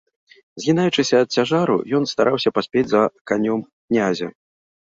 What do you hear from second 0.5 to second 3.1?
Згінаючыся ад цяжару, ён стараўся паспець за